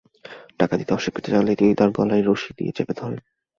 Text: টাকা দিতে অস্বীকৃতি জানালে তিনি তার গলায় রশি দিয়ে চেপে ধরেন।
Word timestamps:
টাকা 0.59 0.73
দিতে 0.77 0.91
অস্বীকৃতি 0.93 1.29
জানালে 1.31 1.53
তিনি 1.55 1.71
তার 1.75 1.89
গলায় 1.91 2.23
রশি 2.23 2.51
দিয়ে 2.57 2.75
চেপে 2.77 2.93
ধরেন। 2.93 3.19